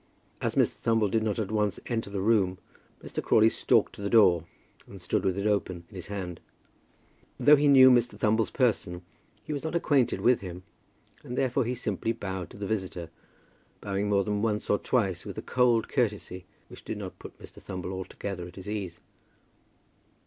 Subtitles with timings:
[0.41, 0.69] As Mr.
[0.81, 2.57] Thumble did not at once enter the room,
[3.03, 3.21] Mr.
[3.21, 4.45] Crawley stalked to the door,
[4.87, 6.39] and stood with it open in his hand.
[7.39, 8.17] Though he knew Mr.
[8.17, 9.03] Thumble's person,
[9.43, 10.63] he was not acquainted with him,
[11.23, 13.11] and therefore he simply bowed to the visitor,
[13.79, 17.61] bowing more than once or twice with a cold courtesy, which did not put Mr.
[17.61, 18.97] Thumble altogether at his ease.